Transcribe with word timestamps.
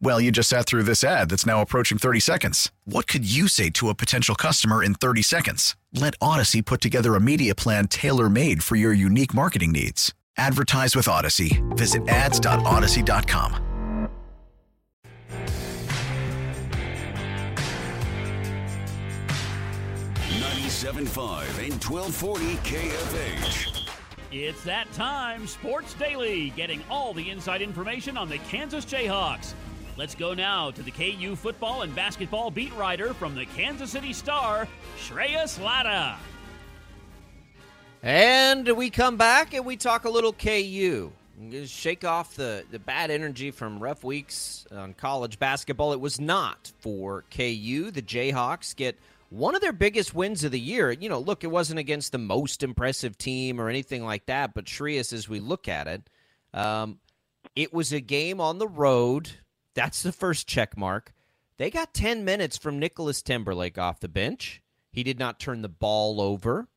Well, 0.00 0.20
you 0.20 0.30
just 0.30 0.48
sat 0.50 0.66
through 0.66 0.82
this 0.82 1.02
ad 1.02 1.30
that's 1.30 1.46
now 1.46 1.60
approaching 1.62 1.98
30 1.98 2.20
seconds. 2.20 2.70
What 2.84 3.06
could 3.06 3.24
you 3.30 3.48
say 3.48 3.70
to 3.70 3.88
a 3.88 3.94
potential 3.94 4.34
customer 4.34 4.82
in 4.82 4.94
30 4.94 5.22
seconds? 5.22 5.76
Let 5.92 6.14
Odyssey 6.20 6.62
put 6.62 6.80
together 6.80 7.14
a 7.14 7.20
media 7.20 7.54
plan 7.54 7.88
tailor 7.88 8.28
made 8.28 8.62
for 8.62 8.76
your 8.76 8.92
unique 8.92 9.32
marketing 9.34 9.72
needs. 9.72 10.12
Advertise 10.36 10.94
with 10.96 11.08
Odyssey. 11.08 11.62
Visit 11.70 12.08
ads.odyssey.com. 12.08 13.60
Ninety-seven-five 20.40 21.58
and 21.60 21.74
1240 21.82 22.44
KFH. 22.68 23.88
It's 24.32 24.64
that 24.64 24.90
time, 24.92 25.46
Sports 25.46 25.94
Daily, 25.94 26.50
getting 26.56 26.82
all 26.90 27.14
the 27.14 27.30
inside 27.30 27.62
information 27.62 28.16
on 28.16 28.28
the 28.28 28.38
Kansas 28.38 28.84
Jayhawks. 28.84 29.54
Let's 29.96 30.16
go 30.16 30.34
now 30.34 30.72
to 30.72 30.82
the 30.82 30.90
KU 30.90 31.36
football 31.36 31.82
and 31.82 31.94
basketball 31.94 32.50
beat 32.50 32.74
writer 32.74 33.14
from 33.14 33.36
the 33.36 33.46
Kansas 33.46 33.90
City 33.90 34.12
Star, 34.12 34.66
Shreyas 34.98 35.60
Laddha. 35.60 36.16
And 38.02 38.68
we 38.76 38.90
come 38.90 39.16
back 39.16 39.54
and 39.54 39.64
we 39.64 39.76
talk 39.76 40.04
a 40.04 40.10
little 40.10 40.32
KU. 40.32 41.12
Shake 41.66 42.04
off 42.04 42.34
the, 42.34 42.64
the 42.72 42.80
bad 42.80 43.12
energy 43.12 43.52
from 43.52 43.78
rough 43.78 44.02
weeks 44.02 44.66
on 44.72 44.94
college 44.94 45.38
basketball. 45.38 45.92
It 45.92 46.00
was 46.00 46.20
not 46.20 46.72
for 46.80 47.24
KU. 47.30 47.92
The 47.92 48.02
Jayhawks 48.02 48.74
get 48.74 48.98
one 49.30 49.54
of 49.54 49.60
their 49.60 49.72
biggest 49.72 50.12
wins 50.12 50.42
of 50.42 50.50
the 50.50 50.58
year. 50.58 50.90
You 50.90 51.08
know, 51.08 51.20
look, 51.20 51.44
it 51.44 51.52
wasn't 51.52 51.78
against 51.78 52.10
the 52.10 52.18
most 52.18 52.64
impressive 52.64 53.16
team 53.16 53.60
or 53.60 53.68
anything 53.68 54.04
like 54.04 54.26
that, 54.26 54.54
but 54.54 54.64
Shreyas, 54.64 55.12
as 55.12 55.28
we 55.28 55.38
look 55.38 55.68
at 55.68 55.86
it, 55.86 56.10
um, 56.52 56.98
it 57.54 57.72
was 57.72 57.92
a 57.92 58.00
game 58.00 58.40
on 58.40 58.58
the 58.58 58.68
road 58.68 59.30
that's 59.74 60.02
the 60.02 60.12
first 60.12 60.46
check 60.46 60.76
mark. 60.76 61.12
They 61.56 61.70
got 61.70 61.94
10 61.94 62.24
minutes 62.24 62.56
from 62.56 62.78
Nicholas 62.78 63.22
Timberlake 63.22 63.78
off 63.78 64.00
the 64.00 64.08
bench. 64.08 64.62
He 64.90 65.02
did 65.02 65.18
not 65.18 65.38
turn 65.38 65.62
the 65.62 65.68
ball 65.68 66.20
over. 66.20 66.68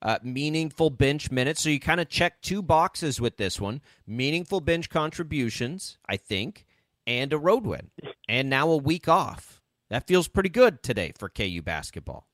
Uh, 0.00 0.18
meaningful 0.22 0.90
bench 0.90 1.30
minutes. 1.30 1.62
So 1.62 1.70
you 1.70 1.80
kind 1.80 2.00
of 2.00 2.08
check 2.08 2.40
two 2.40 2.62
boxes 2.62 3.20
with 3.20 3.36
this 3.36 3.60
one 3.60 3.80
meaningful 4.06 4.60
bench 4.60 4.90
contributions, 4.90 5.98
I 6.08 6.16
think, 6.16 6.64
and 7.06 7.32
a 7.32 7.38
road 7.38 7.64
win. 7.64 7.90
And 8.28 8.48
now 8.48 8.70
a 8.70 8.76
week 8.76 9.08
off. 9.08 9.60
That 9.90 10.06
feels 10.06 10.28
pretty 10.28 10.50
good 10.50 10.82
today 10.82 11.12
for 11.18 11.28
KU 11.28 11.62
basketball. 11.62 12.26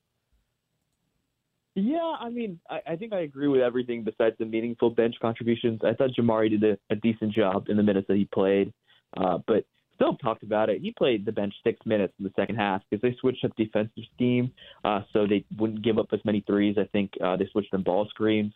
Yeah, 1.77 2.15
I 2.21 2.29
mean, 2.29 2.61
I, 2.69 2.81
I 2.91 2.97
think 2.97 3.13
I 3.13 3.21
agree 3.21 3.49
with 3.49 3.61
everything 3.61 4.05
besides 4.05 4.37
the 4.39 4.45
meaningful 4.45 4.91
bench 4.91 5.17
contributions. 5.21 5.81
I 5.85 5.95
thought 5.95 6.11
Jamari 6.19 6.51
did 6.51 6.63
a, 6.63 6.79
a 6.91 6.97
decent 6.97 7.33
job 7.33 7.69
in 7.69 7.77
the 7.77 7.83
minutes 7.83 8.07
that 8.09 8.17
he 8.17 8.27
played. 8.27 8.73
Uh, 9.17 9.39
but 9.47 9.65
Bill 9.99 10.17
talked 10.17 10.43
about 10.43 10.69
it. 10.69 10.81
He 10.81 10.93
played 10.93 11.25
the 11.25 11.33
bench 11.33 11.55
six 11.63 11.79
minutes 11.87 12.15
in 12.19 12.25
the 12.25 12.33
second 12.37 12.57
half 12.57 12.83
because 12.91 13.03
they 13.03 13.17
switched 13.21 13.45
up 13.45 13.55
defensive 13.57 14.05
scheme, 14.15 14.53
uh, 14.85 15.03
so 15.13 15.27
they 15.27 15.45
wouldn't 15.59 15.83
give 15.83 15.99
up 15.99 16.09
as 16.13 16.21
many 16.25 16.43
threes. 16.47 16.77
I 16.79 16.85
think 16.93 17.13
uh, 17.23 17.37
they 17.37 17.49
switched 17.53 17.71
them 17.71 17.83
ball 17.83 18.07
screens, 18.09 18.53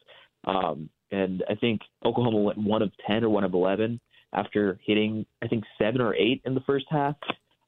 um, 0.47 0.89
and 1.11 1.45
I 1.49 1.55
think 1.55 1.81
Oklahoma 2.05 2.39
went 2.39 2.59
one 2.59 2.83
of 2.83 2.91
ten 3.07 3.25
or 3.25 3.31
one 3.31 3.45
of 3.45 3.55
eleven 3.55 4.01
after 4.33 4.79
hitting 4.85 5.25
I 5.43 5.49
think 5.49 5.65
seven 5.79 6.01
or 6.01 6.15
eight 6.15 6.43
in 6.45 6.55
the 6.55 6.61
first 6.63 6.87
half. 6.91 7.17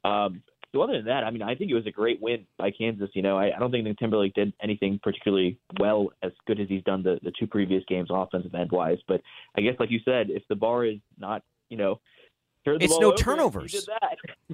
Um, 0.04 0.42
so 0.72 0.82
other 0.82 0.92
than 0.94 1.06
that, 1.06 1.25
I 1.25 1.30
mean, 1.30 1.42
I 1.42 1.56
think 1.56 1.70
it 1.70 1.75
was 1.75 1.86
a 1.86 1.91
great 1.91 2.22
win 2.22 2.47
by 2.56 2.70
Kansas. 2.70 3.10
You 3.14 3.22
know, 3.22 3.36
I, 3.36 3.54
I 3.54 3.59
don't 3.59 3.72
think 3.72 3.84
the 3.84 3.94
Timberlake 3.94 4.34
did 4.34 4.53
anything 4.62 5.00
particularly 5.03 5.59
well 5.80 6.10
as 6.22 6.30
good 6.47 6.60
as 6.60 6.69
he's 6.69 6.84
done 6.84 7.03
the, 7.03 7.19
the 7.25 7.32
two 7.38 7.48
previous 7.48 7.82
games 7.88 8.09
offensive 8.10 8.54
end 8.54 8.70
wise. 8.70 8.98
But 9.09 9.20
I 9.59 9.62
guess, 9.62 9.75
like 9.80 9.91
you 9.91 9.98
said, 10.04 10.30
if 10.30 10.44
the 10.48 10.54
bar 10.54 10.84
is 10.84 10.98
not, 11.19 11.42
you 11.70 11.76
know, 11.76 12.00
it's 12.66 12.98
no 12.98 13.12
turnovers. 13.15 13.88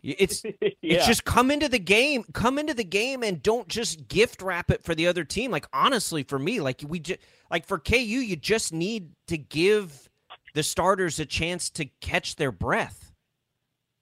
It's 0.02 0.44
yeah. 0.44 0.70
it's 0.82 1.06
just 1.06 1.24
come 1.24 1.50
into 1.50 1.68
the 1.68 1.80
game, 1.80 2.22
come 2.32 2.58
into 2.58 2.74
the 2.74 2.84
game, 2.84 3.24
and 3.24 3.42
don't 3.42 3.66
just 3.66 4.06
gift 4.06 4.40
wrap 4.40 4.70
it 4.70 4.84
for 4.84 4.94
the 4.94 5.08
other 5.08 5.24
team. 5.24 5.50
Like 5.50 5.66
honestly, 5.72 6.22
for 6.22 6.38
me, 6.38 6.60
like 6.60 6.82
we 6.86 7.00
just 7.00 7.18
like 7.50 7.66
for 7.66 7.78
KU, 7.78 7.96
you 7.96 8.36
just 8.36 8.72
need 8.72 9.08
to 9.26 9.36
give 9.36 10.08
the 10.54 10.62
starters 10.62 11.18
a 11.18 11.26
chance 11.26 11.70
to 11.70 11.86
catch 12.00 12.36
their 12.36 12.52
breath. 12.52 13.10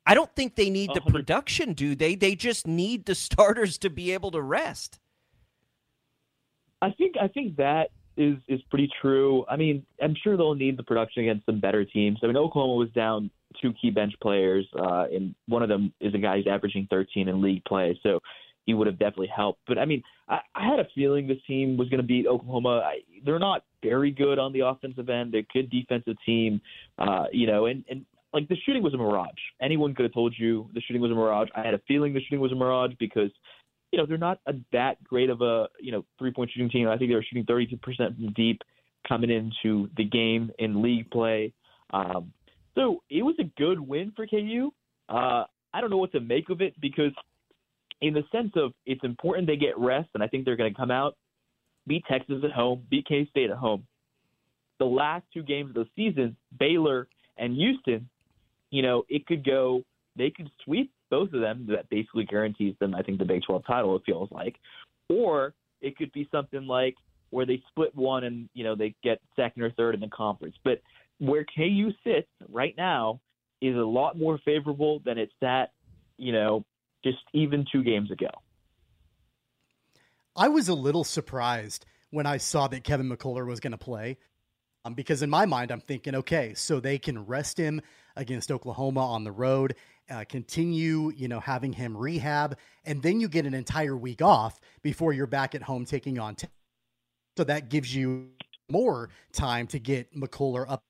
I 0.05 0.15
don't 0.15 0.35
think 0.35 0.57
they 0.57 0.69
need 0.69 0.91
the 0.93 1.01
production, 1.01 1.73
do 1.73 1.95
they? 1.95 2.17
They 2.17 2.35
just 2.35 2.67
need 2.67 3.07
the 3.07 3.15
starters 3.15 3.79
to 3.79 3.89
be 3.89 4.13
able 4.13 4.33
to 4.33 4.43
rest. 4.43 4.99
I 6.83 6.91
think 6.91 7.15
I 7.19 7.29
think 7.29 7.57
that 7.57 7.91
is 8.17 8.37
is 8.47 8.61
pretty 8.69 8.91
true. 9.01 9.47
I 9.49 9.57
mean, 9.57 9.87
I'm 10.03 10.15
sure 10.23 10.37
they'll 10.37 10.55
need 10.55 10.77
the 10.77 10.83
production 10.83 11.23
against 11.23 11.47
some 11.47 11.61
better 11.61 11.85
teams. 11.85 12.19
I 12.23 12.27
mean, 12.27 12.37
Oklahoma 12.37 12.75
was 12.75 12.91
down 12.91 13.31
two 13.61 13.73
key 13.81 13.91
bench 13.91 14.13
players, 14.21 14.67
uh, 14.79 15.05
and 15.13 15.35
one 15.47 15.63
of 15.63 15.69
them 15.69 15.93
is 16.01 16.15
a 16.15 16.19
guy 16.19 16.37
who's 16.37 16.47
averaging 16.47 16.87
13 16.91 17.29
in 17.29 17.43
league 17.43 17.65
play, 17.65 17.99
so 18.03 18.21
he 18.67 18.75
would 18.75 18.87
have 18.87 18.99
definitely 18.99 19.31
helped. 19.35 19.61
But 19.67 19.79
I 19.79 19.85
mean, 19.85 20.03
I, 20.29 20.41
I 20.55 20.67
had 20.67 20.81
a 20.81 20.89
feeling 20.95 21.27
this 21.27 21.39
team 21.47 21.77
was 21.77 21.89
going 21.89 22.01
to 22.01 22.07
beat 22.07 22.27
Oklahoma. 22.27 22.83
I, 22.85 23.01
they're 23.25 23.39
not 23.39 23.65
very 23.83 24.11
good 24.11 24.39
on 24.39 24.53
the 24.53 24.61
offensive 24.61 25.09
end. 25.09 25.33
They're 25.33 25.41
a 25.41 25.53
good 25.53 25.71
defensive 25.71 26.17
team, 26.25 26.61
uh, 26.99 27.25
you 27.33 27.47
know, 27.47 27.67
and 27.67 27.85
and 27.89 28.05
like 28.33 28.49
the 28.49 28.57
shooting 28.67 28.83
was 28.83 28.95
a 28.95 28.97
mirage. 28.97 29.31
Anyone 29.63 29.95
could 29.95 30.05
have 30.05 30.15
told 30.15 30.35
you 30.37 30.69
the 30.75 30.81
shooting 30.81 31.01
was 31.01 31.11
a 31.11 31.15
mirage. 31.15 31.49
I 31.55 31.63
had 31.63 31.75
a 31.75 31.81
feeling 31.87 32.15
the 32.15 32.21
shooting 32.21 32.41
was 32.41 32.53
a 32.53 32.57
mirage 32.57 32.93
because 32.99 33.31
you 33.93 33.99
know 33.99 34.07
they're 34.07 34.19
not 34.19 34.41
a, 34.47 34.55
that 34.73 35.03
great 35.05 35.31
of 35.31 35.41
a 35.41 35.69
you 35.81 35.93
know 35.93 36.05
three 36.19 36.33
point 36.33 36.51
shooting 36.53 36.71
team. 36.71 36.89
I 36.89 36.97
think 36.97 37.11
they 37.11 37.15
were 37.15 37.25
shooting 37.29 37.45
32% 37.45 37.81
from 37.97 38.33
deep 38.33 38.63
coming 39.07 39.31
into 39.31 39.89
the 39.97 40.05
game 40.05 40.51
in 40.59 40.83
league 40.83 41.11
play. 41.11 41.53
Um, 41.93 42.33
so 42.75 43.03
it 43.11 43.23
was 43.23 43.37
a 43.39 43.45
good 43.59 43.81
win 43.81 44.13
for 44.17 44.27
KU. 44.27 44.71
Uh, 45.09 45.45
I 45.73 45.81
don't 45.81 45.91
know 45.91 45.99
what 45.99 46.13
to 46.13 46.21
make 46.21 46.51
of 46.51 46.61
it 46.61 46.75
because, 46.81 47.13
in 48.01 48.15
the 48.15 48.23
sense 48.33 48.53
of 48.57 48.73
it's 48.87 49.05
important 49.05 49.47
they 49.47 49.57
get 49.57 49.79
rest, 49.79 50.09
and 50.15 50.23
I 50.23 50.29
think 50.29 50.45
they're 50.45 50.57
going 50.57 50.73
to 50.73 50.79
come 50.79 50.91
out, 50.91 51.17
beat 51.87 52.05
Texas 52.09 52.43
at 52.45 52.53
home, 52.53 52.83
beat 52.91 53.07
K 53.07 53.27
State 53.31 53.51
at 53.51 53.57
home. 53.57 53.87
The 54.79 54.85
last 54.85 55.25
two 55.33 55.43
games 55.43 55.71
of 55.71 55.75
the 55.75 55.89
season, 55.95 56.37
Baylor 56.59 57.07
and 57.39 57.55
Houston, 57.55 58.09
you 58.71 58.83
know, 58.83 59.05
it 59.09 59.27
could 59.27 59.45
go, 59.45 59.83
they 60.17 60.31
could 60.31 60.51
sweep 60.65 60.93
both 61.11 61.33
of 61.33 61.41
them. 61.41 61.67
That 61.69 61.89
basically 61.91 62.25
guarantees 62.25 62.75
them, 62.81 62.95
I 62.95 63.03
think, 63.03 63.19
the 63.19 63.25
Big 63.25 63.43
12 63.47 63.65
title, 63.67 63.95
it 63.97 64.03
feels 64.05 64.31
like. 64.33 64.57
Or 65.09 65.55
it 65.81 65.97
could 65.97 66.13
be 66.13 66.29
something 66.33 66.67
like 66.67 66.97
where 67.31 67.47
they 67.47 67.63
split 67.69 67.95
one 67.95 68.25
and, 68.25 68.49
you 68.55 68.65
know, 68.65 68.75
they 68.75 68.95
get 69.03 69.21
second 69.37 69.63
or 69.63 69.71
third 69.73 69.95
in 69.95 70.01
the 70.01 70.09
conference. 70.09 70.57
But 70.65 70.81
where 71.19 71.45
KU 71.57 71.91
sits 72.05 72.29
right 72.51 72.75
now 72.77 73.21
is 73.61 73.77
a 73.77 73.81
lot 73.81 74.19
more 74.19 74.39
favorable 74.45 75.01
than 75.05 75.19
it's 75.19 75.33
sat, 75.41 75.71
you 76.19 76.33
know, 76.33 76.65
just 77.03 77.19
even 77.33 77.65
two 77.71 77.83
games 77.83 78.11
ago. 78.11 78.31
I 80.37 80.49
was 80.49 80.69
a 80.69 80.75
little 80.75 81.05
surprised 81.05 81.87
when 82.11 82.27
I 82.27 82.39
saw 82.39 82.69
that 82.69 82.85
Kevin 82.85 83.09
McCullar 83.09 83.47
was 83.47 83.61
going 83.61 83.73
to 83.73 83.79
play. 83.79 84.19
Um, 84.85 84.95
because 84.95 85.23
in 85.23 85.31
my 85.31 85.47
mind, 85.47 85.71
I'm 85.71 85.81
thinking, 85.81 86.15
okay, 86.15 86.53
so 86.55 86.79
they 86.79 86.99
can 86.99 87.25
rest 87.25 87.57
him 87.57 87.81
against 88.17 88.53
Oklahoma 88.53 89.01
on 89.01 89.25
the 89.25 89.33
road, 89.33 89.77
uh, 90.11 90.25
continue, 90.29 91.11
you 91.17 91.27
know, 91.27 91.41
having 91.41 91.73
him 91.73 91.97
rehab, 91.97 92.59
and 92.85 93.03
then 93.03 93.19
you 93.19 93.29
get 93.29 93.47
an 93.47 93.55
entire 93.55 93.97
week 93.97 94.21
off 94.21 94.61
before 94.83 95.15
you're 95.15 95.27
back 95.27 95.55
at 95.55 95.63
home 95.63 95.87
taking 95.87 96.19
on. 96.19 96.35
T- 96.35 96.49
so 97.37 97.45
that 97.45 97.71
gives 97.71 97.95
you 97.95 98.29
more 98.71 99.09
time 99.33 99.67
to 99.69 99.79
get 99.79 100.15
McCullar 100.15 100.67
up 100.69 100.85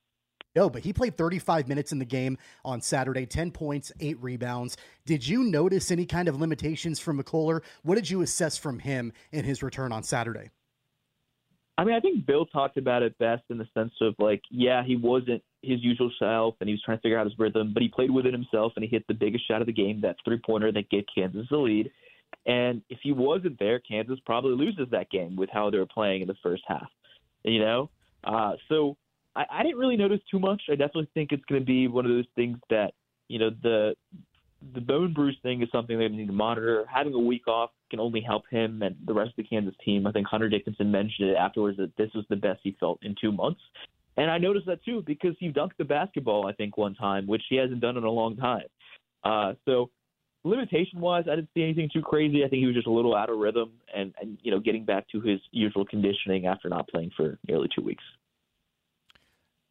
no, 0.55 0.69
but 0.69 0.83
he 0.83 0.93
played 0.93 1.17
35 1.17 1.67
minutes 1.67 1.91
in 1.91 1.99
the 1.99 2.05
game 2.05 2.37
on 2.63 2.81
Saturday, 2.81 3.25
10 3.25 3.51
points, 3.51 3.91
eight 3.99 4.21
rebounds. 4.21 4.77
Did 5.05 5.27
you 5.27 5.43
notice 5.43 5.91
any 5.91 6.05
kind 6.05 6.27
of 6.27 6.39
limitations 6.39 6.99
from 6.99 7.21
McCullar? 7.21 7.61
What 7.83 7.95
did 7.95 8.09
you 8.09 8.21
assess 8.21 8.57
from 8.57 8.79
him 8.79 9.11
in 9.31 9.43
his 9.43 9.61
return 9.61 9.91
on 9.91 10.03
Saturday? 10.03 10.51
I 11.77 11.83
mean, 11.83 11.93
I 11.93 11.99
think 11.99 12.25
Bill 12.25 12.45
talked 12.45 12.77
about 12.77 13.03
it 13.03 13.17
best 13.17 13.43
in 13.49 13.57
the 13.57 13.67
sense 13.73 13.91
of 13.99 14.15
like, 14.17 14.41
yeah, 14.49 14.81
he 14.85 14.95
wasn't 14.95 15.43
his 15.61 15.83
usual 15.83 16.09
self, 16.19 16.55
and 16.61 16.69
he 16.69 16.73
was 16.73 16.81
trying 16.83 16.97
to 16.97 17.01
figure 17.01 17.19
out 17.19 17.25
his 17.25 17.37
rhythm, 17.37 17.73
but 17.73 17.81
he 17.83 17.89
played 17.89 18.11
within 18.11 18.31
himself, 18.31 18.71
and 18.75 18.83
he 18.83 18.89
hit 18.89 19.05
the 19.07 19.13
biggest 19.13 19.45
shot 19.47 19.61
of 19.61 19.67
the 19.67 19.73
game, 19.73 19.99
that 20.01 20.15
three 20.23 20.39
pointer 20.45 20.71
that 20.71 20.89
gave 20.89 21.03
Kansas 21.13 21.47
the 21.49 21.57
lead. 21.57 21.91
And 22.45 22.81
if 22.89 22.99
he 23.01 23.11
wasn't 23.11 23.59
there, 23.59 23.79
Kansas 23.79 24.19
probably 24.25 24.51
loses 24.51 24.87
that 24.91 25.09
game 25.09 25.35
with 25.35 25.49
how 25.51 25.69
they 25.69 25.77
were 25.77 25.85
playing 25.85 26.21
in 26.21 26.27
the 26.27 26.35
first 26.41 26.63
half. 26.67 26.87
You 27.43 27.59
know, 27.59 27.89
uh, 28.23 28.53
so 28.69 28.95
I, 29.35 29.45
I 29.51 29.63
didn't 29.63 29.77
really 29.77 29.97
notice 29.97 30.19
too 30.29 30.39
much. 30.39 30.63
I 30.69 30.75
definitely 30.75 31.09
think 31.13 31.31
it's 31.31 31.45
going 31.45 31.61
to 31.61 31.65
be 31.65 31.87
one 31.87 32.05
of 32.05 32.11
those 32.11 32.27
things 32.35 32.57
that 32.69 32.93
you 33.27 33.39
know 33.39 33.49
the 33.63 33.95
the 34.73 34.81
bone 34.81 35.13
bruise 35.13 35.37
thing 35.43 35.61
is 35.61 35.69
something 35.71 35.97
they 35.97 36.07
need 36.07 36.27
to 36.27 36.33
monitor. 36.33 36.85
Having 36.91 37.13
a 37.13 37.19
week 37.19 37.47
off 37.47 37.69
can 37.91 37.99
only 37.99 38.21
help 38.21 38.43
him 38.49 38.81
and 38.81 38.95
the 39.05 39.13
rest 39.13 39.29
of 39.29 39.35
the 39.37 39.43
Kansas 39.43 39.75
team. 39.83 40.07
I 40.07 40.11
think 40.11 40.27
Hunter 40.27 40.49
Dickinson 40.49 40.91
mentioned 40.91 41.29
it 41.29 41.35
afterwards 41.35 41.77
that 41.77 41.95
this 41.97 42.09
was 42.15 42.25
the 42.29 42.35
best 42.35 42.61
he 42.63 42.75
felt 42.79 42.99
in 43.03 43.15
two 43.19 43.31
months. 43.31 43.61
And 44.17 44.31
I 44.31 44.37
noticed 44.37 44.65
that 44.67 44.83
too 44.83 45.03
because 45.05 45.35
he 45.39 45.51
dunked 45.51 45.77
the 45.77 45.83
basketball, 45.83 46.47
I 46.47 46.53
think, 46.53 46.77
one 46.77 46.95
time, 46.95 47.27
which 47.27 47.43
he 47.49 47.57
hasn't 47.57 47.81
done 47.81 47.97
in 47.97 48.03
a 48.03 48.09
long 48.09 48.37
time. 48.37 48.65
Uh, 49.23 49.53
so 49.65 49.89
limitation 50.43 50.99
wise, 50.99 51.25
I 51.29 51.35
didn't 51.35 51.49
see 51.53 51.63
anything 51.63 51.89
too 51.91 52.01
crazy. 52.01 52.43
I 52.43 52.47
think 52.47 52.61
he 52.61 52.67
was 52.67 52.75
just 52.75 52.87
a 52.87 52.91
little 52.91 53.15
out 53.15 53.29
of 53.29 53.37
rhythm 53.37 53.73
and, 53.93 54.13
and 54.21 54.37
you 54.41 54.51
know, 54.51 54.59
getting 54.59 54.85
back 54.85 55.07
to 55.09 55.19
his 55.21 55.39
usual 55.51 55.85
conditioning 55.85 56.45
after 56.45 56.69
not 56.69 56.87
playing 56.87 57.11
for 57.15 57.37
nearly 57.47 57.67
two 57.75 57.83
weeks. 57.83 58.03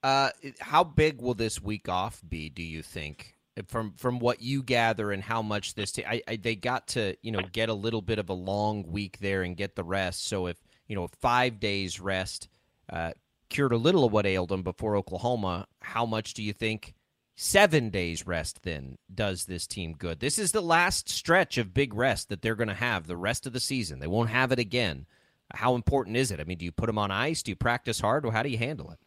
Uh, 0.04 0.28
how 0.60 0.84
big 0.84 1.22
will 1.22 1.32
this 1.32 1.62
week 1.62 1.88
off 1.88 2.20
be? 2.28 2.50
Do 2.50 2.62
you 2.62 2.82
think, 2.82 3.36
from 3.68 3.94
from 3.94 4.18
what 4.18 4.42
you 4.42 4.62
gather 4.62 5.10
and 5.10 5.22
how 5.22 5.40
much 5.40 5.74
this? 5.74 5.92
T- 5.92 6.04
I, 6.04 6.20
I, 6.28 6.36
they 6.36 6.54
got 6.54 6.88
to 6.88 7.16
you 7.22 7.32
know 7.32 7.40
get 7.40 7.70
a 7.70 7.74
little 7.74 8.02
bit 8.02 8.18
of 8.18 8.28
a 8.28 8.34
long 8.34 8.84
week 8.86 9.18
there 9.20 9.42
and 9.42 9.56
get 9.56 9.76
the 9.76 9.82
rest. 9.82 10.26
So 10.26 10.46
if 10.46 10.58
you 10.88 10.94
know 10.94 11.08
five 11.22 11.58
days 11.58 12.00
rest 12.00 12.50
uh, 12.92 13.12
cured 13.48 13.72
a 13.72 13.78
little 13.78 14.04
of 14.04 14.12
what 14.12 14.26
ailed 14.26 14.50
them 14.50 14.62
before 14.62 14.94
Oklahoma, 14.94 15.66
how 15.80 16.04
much 16.04 16.34
do 16.34 16.42
you 16.42 16.52
think? 16.52 16.92
Seven 17.36 17.88
days 17.88 18.26
rest 18.26 18.62
then 18.62 18.98
does 19.12 19.46
this 19.46 19.66
team 19.66 19.94
good. 19.94 20.20
This 20.20 20.38
is 20.38 20.52
the 20.52 20.60
last 20.60 21.08
stretch 21.08 21.56
of 21.56 21.72
big 21.72 21.94
rest 21.94 22.28
that 22.28 22.42
they're 22.42 22.54
going 22.54 22.68
to 22.68 22.74
have 22.74 23.06
the 23.06 23.16
rest 23.16 23.46
of 23.46 23.54
the 23.54 23.58
season. 23.58 24.00
They 24.00 24.06
won't 24.06 24.30
have 24.30 24.52
it 24.52 24.58
again. 24.58 25.06
How 25.52 25.74
important 25.74 26.16
is 26.16 26.30
it? 26.30 26.40
I 26.40 26.44
mean, 26.44 26.58
do 26.58 26.64
you 26.64 26.72
put 26.72 26.86
them 26.86 26.98
on 26.98 27.10
ice? 27.10 27.42
Do 27.42 27.50
you 27.50 27.56
practice 27.56 28.00
hard? 28.00 28.24
Or 28.24 28.32
how 28.32 28.42
do 28.42 28.50
you 28.50 28.58
handle 28.58 28.90
it? 28.90 28.98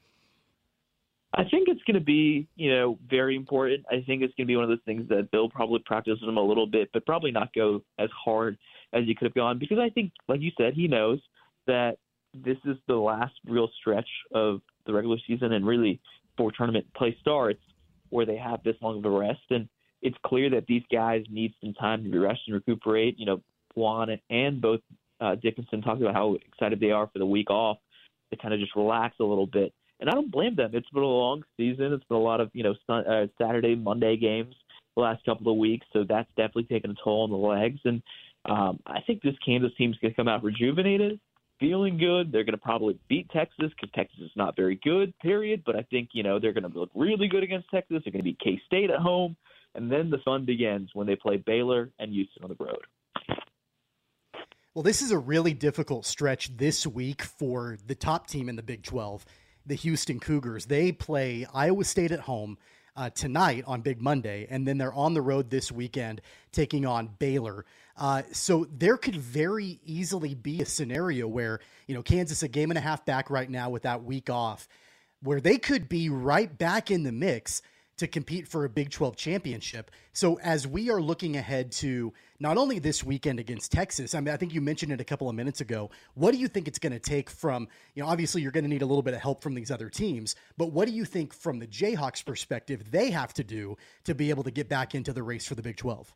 I 1.34 1.44
think 1.44 1.68
it's 1.68 1.84
going 1.84 1.96
to 1.96 2.06
be, 2.06 2.48
you 2.56 2.74
know, 2.74 2.98
very 3.10 3.36
important. 3.36 3.86
I 3.92 4.04
think 4.06 4.22
it's 4.22 4.34
going 4.36 4.46
to 4.46 4.52
be 4.52 4.56
one 4.56 4.64
of 4.64 4.70
those 4.70 4.80
things 4.86 5.08
that 5.10 5.30
Bill 5.32 5.50
probably 5.50 5.80
practices 5.86 6.22
them 6.26 6.38
a 6.38 6.42
little 6.42 6.68
bit, 6.68 6.90
but 6.94 7.06
probably 7.06 7.32
not 7.32 7.54
go 7.54 7.84
as 8.00 8.10
hard 8.24 8.58
as 8.94 9.04
he 9.06 9.14
could 9.14 9.26
have 9.26 9.34
gone 9.34 9.60
because 9.60 9.78
I 9.80 9.90
think, 9.90 10.12
like 10.28 10.42
you 10.42 10.52
said, 10.58 10.74
he 10.74 10.88
knows 10.88 11.20
that 11.68 11.98
this 12.34 12.58
is 12.66 12.78
the 12.88 12.96
last 12.96 13.34
real 13.46 13.70
stretch 13.80 14.08
of 14.34 14.62
the 14.86 14.94
regular 14.94 15.18
season 15.28 15.54
and 15.54 15.66
really 15.66 16.00
before 16.36 16.52
tournament 16.52 16.86
play 16.96 17.16
starts 17.20 17.60
where 18.10 18.26
they 18.26 18.38
have 18.38 18.64
this 18.64 18.76
long 18.82 19.00
of 19.00 19.06
a 19.06 19.10
rest. 19.10 19.42
And 19.50 19.68
it's 20.02 20.18
clear 20.26 20.50
that 20.52 20.66
these 20.68 20.84
guys 20.92 21.24
need 21.30 21.54
some 21.62 21.74
time 21.74 22.10
to 22.10 22.20
rest 22.20 22.42
and 22.48 22.56
recuperate. 22.56 23.20
You 23.20 23.26
know, 23.26 23.42
Juan 23.76 24.18
and 24.30 24.62
both 24.62 24.80
uh, 25.20 25.36
Dickinson 25.36 25.82
talked 25.82 26.02
about 26.02 26.14
how 26.14 26.36
excited 26.36 26.80
they 26.80 26.92
are 26.92 27.08
for 27.12 27.20
the 27.20 27.26
week 27.26 27.50
off 27.50 27.78
to 28.32 28.38
kind 28.38 28.54
of 28.54 28.60
just 28.60 28.76
relax 28.76 29.16
a 29.20 29.24
little 29.24 29.48
bit 29.48 29.74
and 30.00 30.10
I 30.10 30.14
don't 30.14 30.32
blame 30.32 30.56
them. 30.56 30.72
It's 30.74 30.90
been 30.90 31.04
a 31.04 31.06
long 31.06 31.44
season. 31.58 31.94
It's 31.94 32.04
been 32.06 32.18
a 32.18 32.22
lot 32.22 32.42
of 32.42 32.50
you 32.54 32.64
know 32.64 32.76
sun, 32.86 33.06
uh, 33.08 33.28
Saturday, 33.38 33.76
Monday 33.76 34.18
games 34.18 34.56
the 34.96 35.02
last 35.02 35.24
couple 35.26 35.52
of 35.52 35.58
weeks, 35.58 35.86
so 35.94 36.04
that's 36.08 36.30
definitely 36.36 36.64
taken 36.64 36.92
a 36.92 36.96
toll 37.04 37.24
on 37.24 37.30
the 37.30 37.38
legs. 37.38 37.80
And 37.86 38.02
um, 38.46 38.80
I 38.88 39.00
think 39.06 39.22
this 39.22 39.36
Kansas 39.46 39.72
team's 39.78 39.96
going 39.98 40.12
to 40.12 40.16
come 40.16 40.28
out 40.28 40.44
rejuvenated, 40.44 41.20
feeling 41.60 41.98
good. 41.98 42.32
They're 42.32 42.44
going 42.44 42.58
to 42.58 42.62
probably 42.62 42.98
beat 43.08 43.30
Texas 43.30 43.70
because 43.70 43.92
Texas 43.94 44.20
is 44.22 44.32
not 44.36 44.56
very 44.56 44.80
good, 44.84 45.18
period. 45.20 45.64
But 45.66 45.76
I 45.76 45.84
think 45.84 46.10
you 46.14 46.24
know 46.24 46.40
they're 46.40 46.54
going 46.54 46.70
to 46.70 46.80
look 46.80 46.90
really 46.96 47.28
good 47.28 47.44
against 47.44 47.70
Texas. 47.70 48.02
They're 48.04 48.12
going 48.12 48.24
to 48.24 48.32
beat 48.32 48.40
K 48.40 48.60
State 48.66 48.90
at 48.90 49.00
home, 49.00 49.36
and 49.76 49.92
then 49.92 50.10
the 50.10 50.20
fun 50.26 50.46
begins 50.46 50.90
when 50.94 51.08
they 51.08 51.16
play 51.16 51.38
Baylor 51.38 51.92
and 52.00 52.12
Houston 52.12 52.44
on 52.44 52.50
the 52.50 52.64
road. 52.64 52.86
Well, 54.74 54.84
this 54.84 55.02
is 55.02 55.10
a 55.10 55.18
really 55.18 55.56
difficult 55.56 56.06
stretch 56.06 56.56
this 56.56 56.86
week 56.86 57.24
for 57.24 57.78
the 57.88 57.96
top 57.96 58.28
team 58.28 58.48
in 58.48 58.56
the 58.56 58.62
Big 58.62 58.84
12 58.84 59.26
the 59.68 59.76
Houston 59.76 60.20
Cougars. 60.20 60.66
They 60.66 60.92
play 60.92 61.46
Iowa 61.54 61.84
State 61.84 62.12
at 62.12 62.22
home 62.22 62.58
uh, 62.96 63.12
tonight 63.12 63.64
on 63.68 63.82
Big 63.82 64.02
Monday, 64.02 64.48
and 64.50 64.68
then 64.68 64.78
they're 64.78 64.94
on 64.94 65.14
the 65.14 65.22
road 65.22 65.50
this 65.50 65.72
weekend 65.72 66.22
taking 66.52 66.86
on 66.86 67.08
Baylor. 67.20 67.66
Uh, 67.96 68.24
so 68.32 68.66
there 68.72 68.98
could 68.98 69.16
very 69.16 69.80
easily 69.86 70.34
be 70.34 70.62
a 70.62 70.66
scenario 70.66 71.28
where 71.28 71.60
you 71.88 71.94
know 71.94 72.02
Kansas 72.02 72.44
a 72.44 72.48
game 72.48 72.72
and 72.72 72.78
a 72.78 72.82
half 72.82 73.06
back 73.06 73.30
right 73.30 73.50
now 73.50 73.70
with 73.70 73.84
that 73.84 74.04
week 74.04 74.30
off, 74.30 74.68
where 75.22 75.40
they 75.40 75.58
could 75.58 75.88
be 75.88 76.10
right 76.10 76.58
back 76.58 76.90
in 76.90 77.04
the 77.04 77.12
mix 77.12 77.62
to 77.98 78.08
compete 78.08 78.48
for 78.48 78.64
a 78.64 78.70
Big 78.70 78.90
12 78.92 79.16
championship. 79.16 79.92
So 80.14 80.40
as 80.44 80.68
we 80.68 80.90
are 80.90 81.02
looking 81.02 81.36
ahead 81.36 81.72
to 81.74 82.14
not 82.40 82.58
only 82.58 82.80
this 82.80 83.04
weekend 83.04 83.40
against 83.40 83.72
Texas, 83.72 84.14
I 84.14 84.20
mean, 84.20 84.34
I 84.34 84.38
think 84.38 84.54
you 84.54 84.62
mentioned 84.62 84.92
it 84.92 85.02
a 85.02 85.04
couple 85.04 85.30
of 85.30 85.36
minutes 85.36 85.62
ago. 85.62 85.90
What 86.14 86.32
do 86.32 86.38
you 86.38 86.48
think 86.48 86.68
it's 86.68 86.80
going 86.80 86.94
to 86.94 87.00
take 87.00 87.30
from, 87.30 87.68
you 87.96 88.04
know, 88.04 88.10
obviously 88.10 88.42
you're 88.42 88.52
going 88.52 88.64
to 88.64 88.70
need 88.70 88.84
a 88.84 88.86
little 88.86 89.02
bit 89.02 89.16
of 89.16 89.22
help 89.22 89.42
from 89.42 89.56
these 89.56 89.72
other 89.72 89.90
teams, 89.90 90.36
but 90.58 90.72
what 90.72 90.88
do 90.88 90.94
you 90.94 91.06
think 91.06 91.34
from 91.34 91.60
the 91.60 91.68
Jayhawks 91.68 92.24
perspective 92.24 92.92
they 92.92 93.10
have 93.10 93.34
to 93.34 93.44
do 93.44 93.76
to 94.04 94.14
be 94.14 94.30
able 94.30 94.44
to 94.44 94.52
get 94.52 94.70
back 94.70 94.94
into 94.94 95.12
the 95.12 95.24
race 95.24 95.48
for 95.48 95.56
the 95.56 95.64
Big 95.64 95.78
12? 95.78 96.14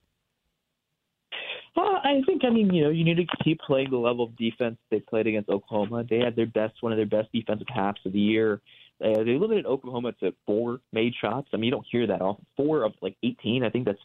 Well, 1.75 2.01
I 2.03 2.21
think 2.25 2.43
I 2.43 2.49
mean 2.49 2.73
you 2.73 2.83
know 2.83 2.89
you 2.89 3.05
need 3.05 3.15
to 3.15 3.25
keep 3.43 3.59
playing 3.61 3.91
the 3.91 3.97
level 3.97 4.25
of 4.25 4.35
defense 4.35 4.77
they 4.89 4.99
played 4.99 5.25
against 5.25 5.49
Oklahoma. 5.49 6.03
They 6.03 6.19
had 6.19 6.35
their 6.35 6.45
best 6.45 6.73
one 6.81 6.91
of 6.91 6.97
their 6.97 7.05
best 7.05 7.31
defensive 7.31 7.67
halves 7.73 8.01
of 8.05 8.11
the 8.11 8.19
year 8.19 8.61
uh, 9.03 9.23
they 9.23 9.37
limited 9.37 9.65
Oklahoma 9.65 10.13
to 10.19 10.33
four 10.45 10.79
made 10.91 11.13
shots. 11.19 11.49
I 11.53 11.57
mean, 11.57 11.65
you 11.65 11.71
don't 11.71 11.85
hear 11.91 12.07
that 12.07 12.21
often. 12.21 12.45
Four 12.57 12.83
of 12.83 12.93
like 13.01 13.17
18. 13.23 13.63
I 13.63 13.69
think 13.69 13.85
that's 13.85 13.99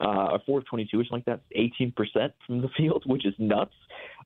uh, 0.00 0.34
a 0.34 0.38
four 0.44 0.58
of 0.58 0.66
22 0.66 1.00
or 1.00 1.04
something 1.04 1.24
like 1.26 1.40
that. 1.40 1.40
18 1.52 1.92
percent 1.92 2.32
from 2.46 2.60
the 2.60 2.68
field, 2.76 3.04
which 3.06 3.26
is 3.26 3.34
nuts. 3.38 3.74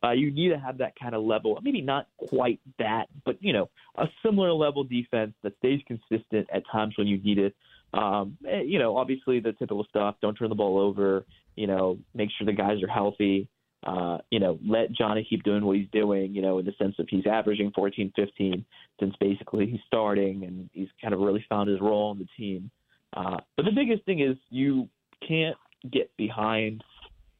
Uh, 0.02 0.12
you 0.12 0.30
need 0.30 0.48
to 0.50 0.58
have 0.58 0.78
that 0.78 0.94
kind 0.98 1.14
of 1.14 1.22
level. 1.22 1.58
Maybe 1.62 1.80
not 1.80 2.06
quite 2.16 2.60
that, 2.78 3.06
but 3.24 3.36
you 3.40 3.52
know, 3.52 3.70
a 3.96 4.06
similar 4.24 4.52
level 4.52 4.84
defense 4.84 5.34
that 5.42 5.56
stays 5.58 5.80
consistent 5.86 6.48
at 6.52 6.62
times 6.70 6.94
when 6.96 7.06
you 7.06 7.18
need 7.18 7.38
it. 7.38 7.54
Um, 7.92 8.38
eh, 8.48 8.62
you 8.62 8.78
know, 8.78 8.96
obviously 8.96 9.40
the 9.40 9.52
typical 9.52 9.84
stuff. 9.84 10.16
Don't 10.22 10.34
turn 10.34 10.48
the 10.48 10.54
ball 10.54 10.78
over. 10.78 11.24
You 11.56 11.66
know, 11.66 11.98
make 12.14 12.30
sure 12.36 12.46
the 12.46 12.52
guys 12.52 12.82
are 12.82 12.88
healthy 12.88 13.48
uh, 13.84 14.18
you 14.30 14.38
know, 14.38 14.58
let 14.66 14.92
Johnny 14.92 15.26
keep 15.28 15.42
doing 15.42 15.64
what 15.64 15.76
he's 15.76 15.88
doing, 15.90 16.34
you 16.34 16.42
know, 16.42 16.58
in 16.58 16.66
the 16.66 16.74
sense 16.78 16.96
of 16.98 17.06
he's 17.08 17.26
averaging 17.26 17.72
14, 17.74 18.12
15 18.14 18.64
since 18.98 19.14
basically 19.18 19.66
he's 19.66 19.80
starting 19.86 20.44
and 20.44 20.68
he's 20.72 20.88
kind 21.00 21.14
of 21.14 21.20
really 21.20 21.44
found 21.48 21.68
his 21.70 21.80
role 21.80 22.10
on 22.10 22.18
the 22.18 22.26
team. 22.36 22.70
Uh, 23.16 23.38
but 23.56 23.64
the 23.64 23.72
biggest 23.72 24.04
thing 24.04 24.20
is 24.20 24.36
you 24.50 24.88
can't 25.26 25.56
get 25.90 26.14
behind 26.18 26.84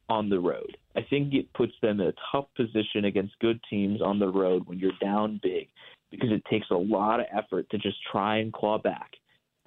on 0.09 0.29
the 0.29 0.39
road. 0.39 0.77
I 0.95 1.05
think 1.07 1.33
it 1.33 1.53
puts 1.53 1.73
them 1.81 2.01
in 2.01 2.07
a 2.07 2.13
tough 2.31 2.47
position 2.57 3.05
against 3.05 3.37
good 3.39 3.59
teams 3.69 4.01
on 4.01 4.17
the 4.17 4.27
road 4.27 4.63
when 4.65 4.79
you're 4.79 4.91
down 4.99 5.39
big 5.43 5.67
because 6.09 6.31
it 6.31 6.43
takes 6.49 6.67
a 6.71 6.75
lot 6.75 7.19
of 7.19 7.27
effort 7.37 7.69
to 7.69 7.77
just 7.77 7.97
try 8.11 8.37
and 8.37 8.51
claw 8.51 8.79
back. 8.79 9.11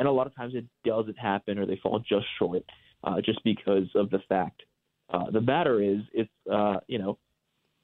And 0.01 0.09
a 0.09 0.13
lot 0.13 0.27
of 0.27 0.35
times 0.35 0.55
it 0.57 0.67
doesn't 0.85 1.19
happen 1.19 1.57
or 1.57 1.67
they 1.67 1.79
fall 1.83 2.01
just 2.01 2.27
short 2.39 2.65
uh, 3.05 3.21
just 3.25 3.43
because 3.45 3.89
of 3.95 4.11
the 4.11 4.19
fact– 4.29 4.63
uh, 5.15 5.31
the 5.31 5.41
matter 5.41 5.81
is, 5.81 6.01
it's 6.13 6.31
uh, 6.53 6.77
you 6.89 6.99
know, 6.99 7.19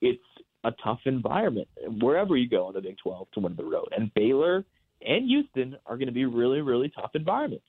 it's 0.00 0.22
a 0.64 0.72
tough 0.82 1.00
environment 1.04 1.68
wherever 2.00 2.36
you 2.36 2.48
go 2.48 2.68
in 2.68 2.74
the 2.74 2.80
Big 2.80 2.96
12 3.02 3.28
to 3.32 3.40
win 3.40 3.54
the 3.56 3.64
road, 3.64 3.88
and 3.96 4.12
Baylor 4.14 4.64
and 5.02 5.28
Houston 5.28 5.76
are 5.86 5.96
going 5.96 6.08
to 6.08 6.12
be 6.12 6.26
really, 6.26 6.60
really 6.60 6.90
tough 6.90 7.10
environments. 7.14 7.64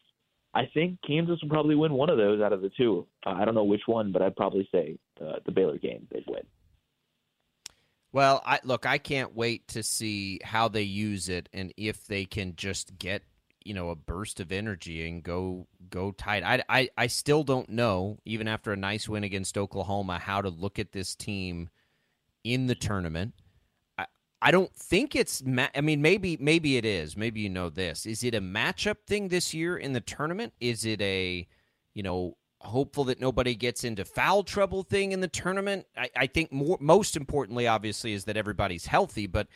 I 0.53 0.63
think 0.74 1.00
Kansas 1.08 1.39
will 1.41 1.50
probably 1.50 1.75
win 1.75 1.94
one 1.94 2.10
of 2.10 2.18
those 2.18 2.41
out 2.41 2.51
of 2.51 2.62
the 2.62 2.72
two. 2.75 3.08
Uh, 3.25 3.32
I 3.32 3.46
don't 3.46 3.56
know 3.56 3.63
which 3.63 3.84
one, 3.86 4.12
but 4.12 4.22
I'd 4.22 4.36
probably 4.36 4.68
say 4.72 4.98
uh, 5.22 5.36
the 5.46 5.51
Baylor 5.51 5.77
game 5.77 6.08
they'd 6.12 6.25
win. 6.27 6.41
Well, 8.12 8.41
I 8.46 8.60
look, 8.65 8.86
I 8.86 8.98
can't 8.98 9.34
wait 9.34 9.70
to 9.70 9.84
see 9.84 10.41
how 10.44 10.68
they 10.68 10.82
use 10.82 11.30
it 11.30 11.48
and 11.53 11.74
if 11.77 12.06
they 12.08 12.25
can 12.25 12.56
just 12.58 12.98
get 12.98 13.24
you 13.63 13.74
know 13.74 13.89
a 13.89 13.96
burst 13.96 14.39
of 14.39 14.51
energy 14.51 15.08
and 15.08 15.24
go 15.24 15.68
go 15.89 16.12
tight. 16.12 16.44
I, 16.44 16.63
I 16.70 16.89
I 16.98 17.08
still 17.08 17.44
don't 17.44 17.70
know, 17.70 18.18
even 18.25 18.48
after 18.48 18.72
a 18.72 18.77
nice 18.77 19.08
win 19.08 19.24
against 19.24 19.58
Oklahoma, 19.58 20.20
how 20.20 20.41
to 20.41 20.50
look 20.50 20.80
at 20.80 20.91
this 20.91 21.15
team 21.15 21.70
in 22.44 22.68
the 22.68 22.75
tournament. 22.75 23.34
I 23.98 24.06
I 24.41 24.51
don't 24.51 24.74
think 24.75 25.15
it's. 25.15 25.44
Ma- 25.44 25.70
I 25.75 25.82
mean, 25.82 26.01
maybe 26.01 26.38
maybe 26.39 26.77
it 26.77 26.86
is. 26.86 27.15
Maybe 27.15 27.41
you 27.41 27.50
know 27.50 27.70
this. 27.70 28.06
Is 28.06 28.24
it 28.24 28.36
a 28.36 28.41
matchup 28.41 28.98
thing 29.08 29.27
this 29.27 29.53
year 29.53 29.77
in 29.77 29.94
the 29.94 30.01
tournament? 30.01 30.53
Is 30.60 30.86
it 30.86 31.01
a 31.01 31.48
you 31.94 32.03
know 32.03 32.38
hopeful 32.62 33.03
that 33.06 33.20
nobody 33.20 33.56
gets 33.56 33.84
into 33.84 34.06
foul 34.06 34.44
trouble 34.44 34.84
thing 34.84 35.12
in 35.12 35.20
the 35.22 35.27
tournament? 35.27 35.86
I, 35.98 36.10
I 36.15 36.27
think 36.27 36.51
more 36.51 36.77
most 36.80 37.15
importantly, 37.15 37.68
obviously, 37.68 38.13
is 38.13 38.25
that 38.25 38.38
everybody's 38.38 38.86
healthy, 38.86 39.27
but 39.27 39.48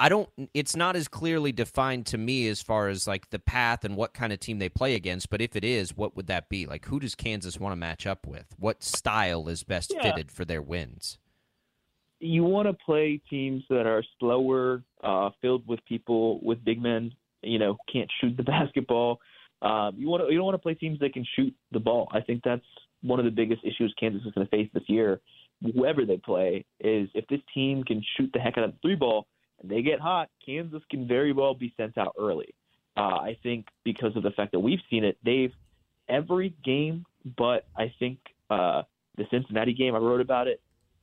I, 0.00 0.08
don't. 0.08 0.28
It's 0.54 0.74
not 0.74 0.96
as 0.96 1.06
clearly 1.06 1.52
defined 1.52 2.06
to 2.06 2.18
me 2.18 2.48
as 2.48 2.62
far 2.62 2.88
as 2.88 3.06
like 3.06 3.28
the 3.30 3.38
path 3.38 3.84
and 3.84 3.94
what 3.94 4.14
kind 4.14 4.32
of 4.32 4.40
team 4.40 4.58
they 4.58 4.70
play 4.70 4.94
against. 4.94 5.28
But 5.28 5.42
if 5.42 5.54
it 5.54 5.64
is, 5.64 5.96
what 5.96 6.16
would 6.16 6.28
that 6.28 6.48
be? 6.48 6.66
Like, 6.66 6.86
who 6.86 6.98
does 6.98 7.14
Kansas 7.14 7.60
want 7.60 7.72
to 7.72 7.76
match 7.76 8.06
up 8.06 8.26
with? 8.26 8.46
What 8.58 8.82
style 8.82 9.48
is 9.48 9.64
best 9.64 9.92
yeah. 9.94 10.02
fitted 10.02 10.32
for 10.32 10.44
their 10.44 10.62
wins? 10.62 11.18
you 12.20 12.44
want 12.44 12.66
to 12.68 12.72
play 12.72 13.20
teams 13.28 13.62
that 13.68 13.86
are 13.86 14.02
slower, 14.18 14.82
uh, 15.02 15.30
filled 15.42 15.66
with 15.66 15.84
people 15.84 16.40
with 16.42 16.64
big 16.64 16.82
men. 16.82 17.12
You 17.42 17.58
know, 17.58 17.76
can't 17.92 18.10
shoot 18.20 18.36
the 18.36 18.42
basketball. 18.44 19.20
Um, 19.62 19.94
you 19.96 20.08
want 20.08 20.22
to 20.22 20.30
you 20.30 20.36
don't 20.36 20.46
want 20.46 20.54
to 20.54 20.62
play 20.62 20.74
teams 20.74 20.98
that 21.00 21.12
can 21.12 21.26
shoot 21.36 21.54
the 21.72 21.80
ball. 21.80 22.08
I 22.12 22.20
think 22.20 22.42
that's 22.44 22.64
one 23.02 23.18
of 23.18 23.24
the 23.24 23.30
biggest 23.30 23.62
issues 23.64 23.94
Kansas 23.98 24.22
is 24.26 24.32
going 24.32 24.46
to 24.46 24.50
face 24.50 24.68
this 24.72 24.82
year. 24.86 25.20
Whoever 25.62 26.04
they 26.04 26.18
play 26.18 26.64
is 26.80 27.08
if 27.14 27.26
this 27.28 27.40
team 27.54 27.82
can 27.84 28.02
shoot 28.16 28.30
the 28.34 28.40
heck 28.40 28.58
out 28.58 28.64
of 28.64 28.72
the 28.72 28.78
three 28.82 28.94
ball 28.94 29.26
they 29.62 29.82
get 29.82 30.00
hot, 30.00 30.28
Kansas 30.44 30.82
can 30.90 31.08
very 31.08 31.32
well 31.32 31.54
be 31.54 31.72
sent 31.76 31.98
out 31.98 32.14
early. 32.18 32.54
Uh, 32.96 33.00
I 33.00 33.38
think 33.42 33.66
because 33.84 34.16
of 34.16 34.22
the 34.22 34.30
fact 34.30 34.52
that 34.52 34.60
we've 34.60 34.80
seen 34.90 35.04
it, 35.04 35.18
they've 35.24 35.52
every 36.08 36.54
game, 36.64 37.04
but 37.36 37.66
I 37.76 37.92
think 37.98 38.18
uh, 38.50 38.82
the 39.16 39.24
Cincinnati 39.30 39.74
game 39.74 39.94
I 39.94 39.98
wrote 39.98 40.20
about 40.20 40.48
it. 40.48 40.60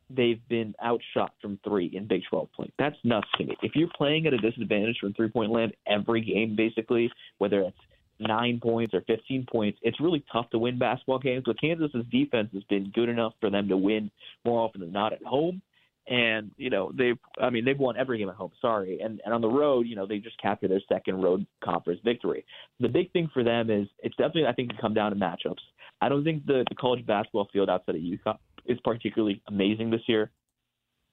They've 0.10 0.42
been 0.48 0.76
outshot 0.84 1.34
from 1.42 1.60
three 1.64 1.88
in 1.88 2.08
Big 2.08 2.22
12 2.30 2.52
play. 2.54 2.72
That's 2.78 2.96
nuts 3.04 3.28
to 3.38 3.46
me. 3.46 3.56
If 3.64 3.76
you're 3.76 3.90
playing 3.96 4.28
at 4.28 4.34
a 4.34 4.38
disadvantage 4.38 4.98
from 5.00 5.14
three 5.14 5.30
point 5.30 5.52
land 5.52 5.74
every 5.88 6.22
game, 6.22 6.56
basically, 6.56 7.12
whether 7.40 7.62
it's 7.62 7.78
nine 8.20 8.60
points 8.62 8.94
or 8.94 9.02
15 9.02 9.48
points, 9.52 9.80
it's 9.82 10.00
really 10.00 10.24
tough 10.32 10.50
to 10.52 10.60
win 10.60 10.78
basketball 10.78 11.20
games. 11.20 11.44
But 11.46 11.60
Kansas's 11.60 12.06
defense 12.12 12.50
has 12.54 12.64
been 12.64 12.92
good 12.94 13.10
enough 13.10 13.34
for 13.40 13.50
them 13.50 13.68
to 13.70 13.78
win 13.78 14.12
more 14.46 14.62
often 14.62 14.82
than 14.82 14.92
not 14.92 15.14
at 15.14 15.24
home. 15.24 15.62
And 16.08 16.52
you 16.58 16.70
know 16.70 16.92
they've, 16.94 17.18
I 17.42 17.50
mean, 17.50 17.64
they've 17.64 17.80
won 17.80 17.96
every 17.98 18.18
game 18.18 18.28
at 18.28 18.36
home. 18.36 18.52
Sorry, 18.60 19.00
and 19.00 19.22
and 19.24 19.34
on 19.34 19.40
the 19.40 19.48
road, 19.48 19.88
you 19.88 19.96
know, 19.96 20.06
they 20.06 20.18
just 20.18 20.42
captured 20.42 20.70
their 20.72 20.82
second 20.90 21.22
road 21.22 21.46
conference 21.64 22.02
victory. 22.04 22.46
The 22.82 22.90
big 22.90 23.12
thing 23.14 23.30
for 23.34 23.42
them 23.42 23.70
is 23.70 23.88
it's 24.00 24.16
definitely, 24.18 24.48
I 24.48 24.52
think, 24.52 24.72
to 24.72 24.82
come 24.82 24.94
down 24.94 25.12
to 25.12 25.18
matchups. 25.18 25.62
I 26.02 26.10
don't 26.10 26.26
think 26.26 26.46
the, 26.46 26.66
the 26.68 26.76
college 26.76 27.06
basketball 27.06 27.48
field 27.54 27.70
outside 27.70 27.96
of 27.96 28.02
UConn 28.02 28.38
is 28.66 28.78
particularly 28.84 29.42
amazing 29.48 29.90
this 29.90 30.02
year. 30.08 30.32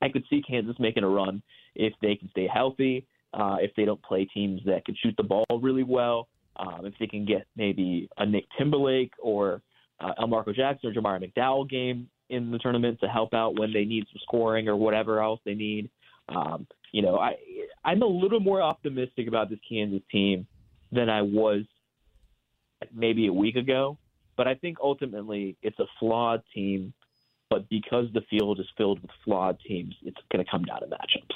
I 0.03 0.09
could 0.09 0.25
see 0.29 0.43
Kansas 0.43 0.77
making 0.81 1.05
a 1.05 1.09
run 1.09 1.43
if 1.75 1.93
they 2.03 2.17
can 2.17 2.29
stay 2.31 2.49
healthy, 2.53 3.07
uh, 3.35 3.59
if 3.61 3.71
they 3.77 3.85
don't 3.85 4.03
play 4.03 4.25
teams 4.25 4.61
that 4.67 4.85
can 4.85 4.97
shoot 5.01 5.15
the 5.17 5.23
ball 5.23 5.47
really 5.63 5.85
well, 5.85 6.29
um, 6.57 6.85
if 6.85 6.95
they 6.99 7.07
can 7.07 7.25
get 7.25 7.47
maybe 7.57 8.09
a 8.19 8.27
Nick 8.27 8.45
Timberlake 8.59 9.13
or 9.23 9.63
uh, 10.01 10.13
Elmarko 10.19 10.55
Jackson 10.55 10.91
or 10.91 10.95
Jamari 10.95 11.33
McDowell 11.33 11.69
game 11.69 12.09
in 12.31 12.51
the 12.51 12.59
tournament 12.59 13.01
to 13.01 13.09
help 13.09 13.35
out 13.35 13.59
when 13.59 13.73
they 13.73 13.85
need 13.85 14.05
some 14.13 14.21
scoring 14.23 14.69
or 14.69 14.77
whatever 14.77 15.21
else 15.21 15.41
they 15.45 15.55
need. 15.55 15.91
Um, 16.29 16.67
you 16.93 17.03
know, 17.03 17.19
I 17.19 17.37
I'm 17.85 18.03
a 18.03 18.07
little 18.07 18.41
more 18.41 18.63
optimistic 18.63 19.29
about 19.29 19.51
this 19.51 19.59
Kansas 19.69 20.03
team 20.11 20.47
than 20.93 21.09
I 21.09 21.23
was 21.23 21.65
maybe 22.95 23.27
a 23.27 23.33
week 23.33 23.57
ago. 23.57 23.99
But 24.37 24.49
I 24.49 24.55
think 24.55 24.79
ultimately 24.83 25.57
it's 25.63 25.79
a 25.79 25.87
flawed 25.99 26.43
team. 26.55 26.93
But 27.51 27.69
because 27.69 28.07
the 28.15 28.23
field 28.31 28.61
is 28.61 28.67
filled 28.77 29.03
with 29.03 29.11
flawed 29.25 29.59
teams, 29.67 29.95
it's 30.03 30.17
going 30.31 30.45
to 30.45 30.51
come 30.51 30.63
down 30.63 30.81
to 30.81 30.87
matchups. 30.87 31.35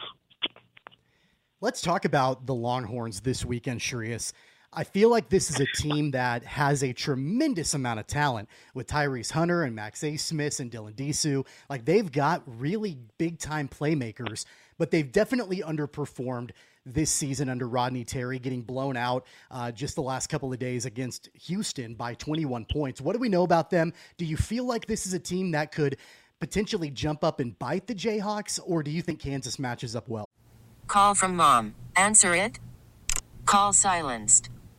Let's 1.61 1.81
talk 1.83 2.05
about 2.05 2.47
the 2.47 2.55
Longhorns 2.55 3.21
this 3.21 3.45
weekend, 3.45 3.81
Shreyas. 3.81 4.33
I 4.76 4.83
feel 4.85 5.09
like 5.09 5.28
this 5.28 5.50
is 5.50 5.61
a 5.61 5.66
team 5.66 6.11
that 6.12 6.45
has 6.45 6.83
a 6.83 6.93
tremendous 6.93 7.75
amount 7.75 8.00
of 8.00 8.07
talent 8.09 8.49
with 8.75 8.88
Tyrese 8.88 9.31
Hunter 9.31 9.62
and 9.62 9.75
Max 9.75 10.00
Abmas 10.00 10.59
and 10.59 10.71
Dylan 10.71 10.95
Disu. 10.95 11.47
Like 11.71 11.85
they've 11.85 12.11
got 12.11 12.43
really 12.47 12.99
big 13.16 13.38
time 13.38 13.69
playmakers, 13.69 14.45
but 14.76 14.90
they've 14.90 15.11
definitely 15.11 15.61
underperformed 15.61 16.50
this 16.85 17.11
season 17.11 17.49
under 17.49 17.69
Rodney 17.69 18.04
Terry, 18.04 18.38
getting 18.38 18.62
blown 18.62 18.97
out 18.97 19.26
uh, 19.50 19.71
just 19.71 19.95
the 19.95 20.02
last 20.02 20.26
couple 20.26 20.52
of 20.52 20.59
days 20.59 20.87
against 20.87 21.31
Houston 21.45 21.95
by 21.95 22.14
21 22.14 22.66
points. 22.66 23.00
What 23.00 23.12
do 23.12 23.21
we 23.21 23.28
know 23.28 23.45
about 23.45 23.71
them? 23.71 23.93
Do 24.19 24.25
you 24.25 24.37
feel 24.37 24.64
like 24.64 24.87
this 24.87 25.07
is 25.07 25.14
a 25.14 25.21
team 25.21 25.52
that 25.52 25.73
could 25.73 25.97
potentially 26.40 26.90
jump 26.90 27.23
up 27.23 27.40
and 27.40 27.59
bite 27.59 27.87
the 27.87 27.95
Jayhawks, 27.95 28.61
or 28.66 28.83
do 28.83 28.90
you 28.90 29.02
think 29.02 29.21
Kansas 29.21 29.59
matches 29.59 29.95
up 29.95 30.09
well? 30.09 30.28
Call 30.88 31.14
from 31.14 31.37
mom. 31.37 31.75
Answer 31.97 32.35
it. 32.35 32.59
Call 33.47 33.73
silenced. 33.73 34.50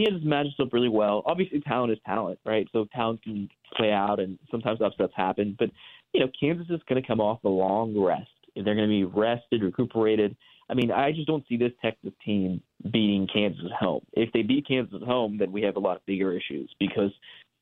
I 0.00 0.04
think 0.04 0.08
Kansas 0.08 0.26
matches 0.26 0.54
up 0.60 0.72
really 0.72 0.88
well. 0.88 1.22
Obviously, 1.26 1.60
talent 1.60 1.92
is 1.92 1.98
talent, 2.06 2.38
right? 2.44 2.66
So 2.72 2.86
talent 2.94 3.22
can 3.22 3.48
play 3.76 3.92
out, 3.92 4.20
and 4.20 4.38
sometimes 4.50 4.80
upsets 4.80 5.12
happen. 5.16 5.56
But 5.58 5.70
you 6.12 6.20
know, 6.20 6.30
Kansas 6.38 6.66
is 6.70 6.80
going 6.88 7.00
to 7.00 7.06
come 7.06 7.20
off 7.20 7.44
a 7.44 7.48
long 7.48 7.98
rest. 7.98 8.28
They're 8.54 8.74
going 8.74 8.78
to 8.78 8.86
be 8.88 9.04
rested, 9.04 9.62
recuperated. 9.62 10.36
I 10.68 10.74
mean, 10.74 10.90
I 10.90 11.12
just 11.12 11.26
don't 11.26 11.44
see 11.48 11.56
this 11.56 11.72
Texas 11.82 12.12
team 12.24 12.62
beating 12.92 13.28
Kansas 13.32 13.64
at 13.64 13.72
home. 13.72 14.02
If 14.12 14.32
they 14.32 14.42
beat 14.42 14.66
Kansas 14.66 14.94
at 15.00 15.06
home, 15.06 15.38
then 15.38 15.52
we 15.52 15.62
have 15.62 15.76
a 15.76 15.80
lot 15.80 15.96
of 15.96 16.06
bigger 16.06 16.32
issues 16.32 16.70
because, 16.78 17.10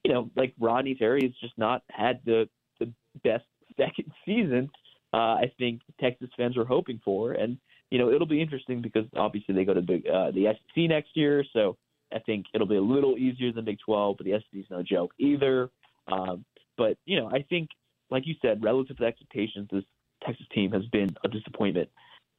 you 0.04 0.12
know, 0.12 0.30
like 0.36 0.54
Rodney 0.58 0.94
Terry 0.94 1.22
has 1.22 1.32
just 1.40 1.56
not 1.58 1.82
had 1.90 2.20
the 2.24 2.48
the 2.80 2.92
best 3.24 3.44
second 3.76 4.12
season. 4.24 4.70
Uh, 5.12 5.36
I 5.36 5.52
think 5.58 5.80
Texas 6.00 6.28
fans 6.36 6.56
are 6.56 6.66
hoping 6.66 7.00
for, 7.04 7.32
and 7.32 7.56
you 7.90 7.98
know, 7.98 8.10
it'll 8.10 8.26
be 8.26 8.42
interesting 8.42 8.82
because 8.82 9.04
obviously 9.16 9.54
they 9.54 9.64
go 9.64 9.72
to 9.72 9.80
big, 9.80 10.06
uh, 10.06 10.30
the 10.32 10.52
SEC 10.52 10.88
next 10.88 11.16
year, 11.16 11.42
so 11.54 11.78
I 12.12 12.18
think 12.20 12.46
it'll 12.54 12.66
be 12.66 12.76
a 12.76 12.82
little 12.82 13.16
easier 13.16 13.52
than 13.52 13.64
Big 13.64 13.78
12, 13.84 14.16
but 14.16 14.24
the 14.26 14.32
SEC 14.32 14.60
is 14.60 14.66
no 14.70 14.82
joke 14.82 15.12
either. 15.18 15.70
Um, 16.10 16.44
but 16.76 16.96
you 17.04 17.20
know, 17.20 17.28
I 17.30 17.44
think, 17.48 17.70
like 18.10 18.26
you 18.26 18.34
said, 18.40 18.62
relative 18.62 18.96
to 18.98 19.04
expectations, 19.04 19.68
this 19.70 19.84
Texas 20.24 20.46
team 20.54 20.72
has 20.72 20.84
been 20.86 21.10
a 21.24 21.28
disappointment. 21.28 21.88